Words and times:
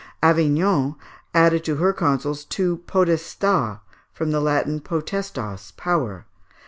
Avignon 0.23 0.95
added 1.31 1.63
to 1.65 1.75
her 1.75 1.93
consuls 1.93 2.43
two 2.43 2.77
podestats 2.87 3.81
(from 4.11 4.31
the 4.31 4.39
Latin 4.41 4.79
potestas, 4.79 5.73
power). 5.77 6.25